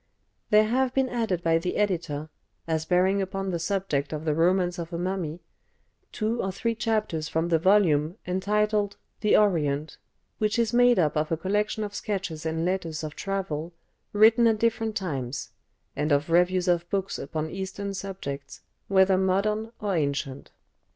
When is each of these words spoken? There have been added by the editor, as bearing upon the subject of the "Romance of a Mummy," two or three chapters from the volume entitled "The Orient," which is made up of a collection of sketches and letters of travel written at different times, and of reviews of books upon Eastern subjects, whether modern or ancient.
There 0.49 0.63
have 0.65 0.95
been 0.95 1.09
added 1.09 1.43
by 1.43 1.59
the 1.59 1.77
editor, 1.77 2.29
as 2.65 2.85
bearing 2.87 3.21
upon 3.21 3.51
the 3.51 3.59
subject 3.59 4.11
of 4.11 4.25
the 4.25 4.33
"Romance 4.33 4.79
of 4.79 4.91
a 4.91 4.97
Mummy," 4.97 5.41
two 6.11 6.41
or 6.41 6.51
three 6.51 6.73
chapters 6.73 7.27
from 7.29 7.49
the 7.49 7.59
volume 7.59 8.17
entitled 8.25 8.97
"The 9.19 9.37
Orient," 9.37 9.99
which 10.39 10.57
is 10.57 10.73
made 10.73 10.97
up 10.97 11.15
of 11.15 11.31
a 11.31 11.37
collection 11.37 11.83
of 11.83 11.93
sketches 11.93 12.47
and 12.47 12.65
letters 12.65 13.03
of 13.03 13.15
travel 13.15 13.73
written 14.11 14.47
at 14.47 14.57
different 14.57 14.95
times, 14.95 15.51
and 15.95 16.11
of 16.11 16.31
reviews 16.31 16.67
of 16.67 16.89
books 16.89 17.19
upon 17.19 17.51
Eastern 17.51 17.93
subjects, 17.93 18.61
whether 18.87 19.19
modern 19.19 19.71
or 19.79 19.95
ancient. 19.95 20.49